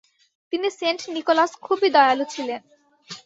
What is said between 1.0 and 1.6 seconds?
Nicolas